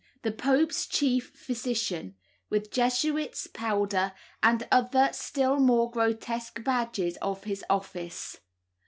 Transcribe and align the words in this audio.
The 0.23 0.31
Pope's 0.31 0.87
chief 0.87 1.29
physician, 1.35 2.15
with 2.49 2.71
Jesuits' 2.71 3.45
powder 3.45 4.13
and 4.41 4.67
other 4.71 5.11
still 5.13 5.59
more 5.59 5.91
grotesque 5.91 6.63
badges 6.63 7.17
of 7.17 7.43
his 7.43 7.63
office. 7.69 8.39